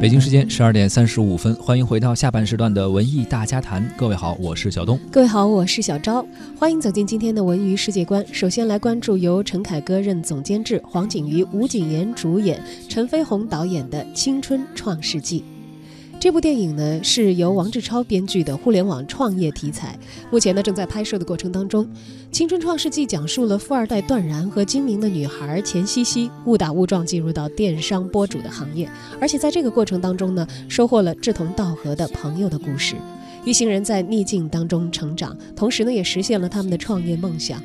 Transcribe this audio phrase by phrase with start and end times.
[0.00, 3.84] 北京时间十二点三十五分，欢迎回到下半时段的文艺大家谈。
[3.96, 4.96] 各位好，我是小东。
[5.10, 6.24] 各位好，我是小昭。
[6.56, 8.24] 欢迎走进今天的文娱世界观。
[8.32, 15.40] 首先来关注由陈凯歌任总监制、黄景瑜、吴谨言主演、陈飞鸿导演的《青春创世纪》。
[16.20, 19.96] 这部电影呢是由王志超编剧的互联网创业题材，
[20.32, 21.84] 目前呢正在拍摄的过程当中。
[22.32, 32.96] 《青春创世纪》讲述了富二代段然和精明的女孩钱茜茜误打误撞进入到电商播主的行业，而且在这个过程当中呢，收获了志同道合的朋友的故事。
[33.44, 37.62] 一行人在逆境当中成长，同时呢也实现了他们的创业梦想。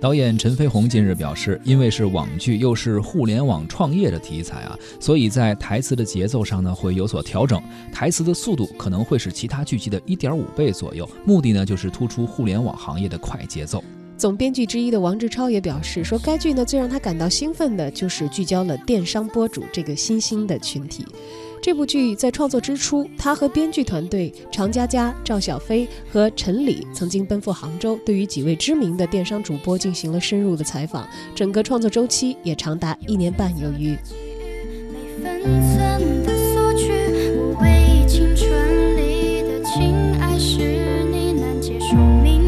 [0.00, 13.82] 导演陈飞鸿近日表示，因为是网剧又是互联网创业的题材啊，所以在台词的节奏上呢会有所调整，台词的速度可能会是其他剧集的一点五倍左右，目的呢就是突出互联网行业的快节奏。
[14.16, 21.04] 总编剧之一的王志超也表示说，该剧呢最让他感到兴奋的就是聚焦了电商播主这个新兴的群体。
[21.64, 33.96] 这部剧在创作之初，他和编剧团队常佳佳、赵小飞和陈李曾经奔赴杭州，对于几位知名的电商主播进行了深入的采访，整个创作周期也长达一年半有余。
[35.22, 35.42] 没分
[35.72, 36.92] 寸的索取，
[37.38, 40.58] 我唯一青春里的亲爱，是
[41.10, 42.43] 你难解宿命。